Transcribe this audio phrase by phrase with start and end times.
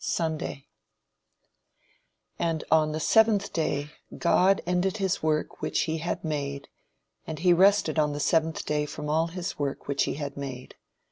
[0.03, 0.65] SUNDAY
[2.39, 6.69] "And on the seventh day God ended his work which he had made,
[7.27, 10.73] and he rested on the seventh day from all his work which he had made.